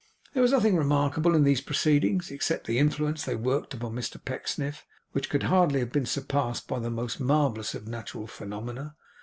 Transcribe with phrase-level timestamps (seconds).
[0.33, 4.83] There was nothing remarkable in these proceedings, except the influence they worked on Mr Pecksniff,
[5.11, 8.95] which could hardly have been surpassed by the most marvellous of natural phenomena.